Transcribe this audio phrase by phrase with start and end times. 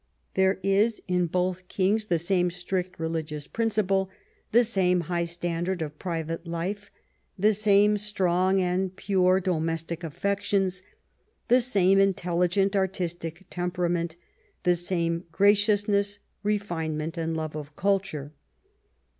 [0.33, 4.09] There is in both kings the same strict religious principle,
[4.51, 6.89] the same high standard of private life,
[7.37, 10.81] the same strong and pure domestic affections,
[11.49, 14.15] the same intelligent, artistic temperament,
[14.63, 18.33] the same graciousness, refinement, and love of culture.